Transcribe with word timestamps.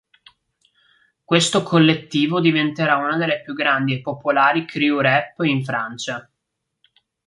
Questo 1.23 1.61
collettivo 1.61 2.39
diventerà 2.41 2.95
una 2.97 3.17
delle 3.17 3.43
più 3.43 3.53
grandi 3.53 3.93
e 3.93 4.01
popolari 4.01 4.65
crew 4.65 4.99
rap 4.99 5.39
in 5.43 5.63
Francia. 5.63 6.27